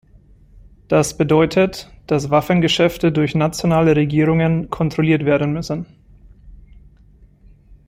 Das 0.87 1.15
bedeutet, 1.15 1.91
dass 2.07 2.31
Waffengeschäfte 2.31 3.11
durch 3.11 3.35
nationale 3.35 3.95
Regierungen 3.95 4.71
kontrolliert 4.71 5.25
werden 5.25 5.53
müssen. 5.53 5.85